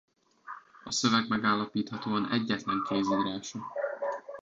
[0.83, 3.59] A szöveg megállapíthatóan egyetlen kéz írása.